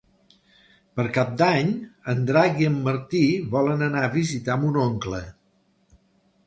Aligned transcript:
Per 0.99 1.03
Cap 1.17 1.35
d'Any 1.41 1.69
en 2.13 2.23
Drac 2.31 2.57
i 2.65 2.69
en 2.71 2.81
Martí 2.89 3.23
volen 3.59 3.87
anar 3.91 4.03
a 4.09 4.13
visitar 4.19 4.59
mon 4.65 4.83
oncle. 4.89 5.23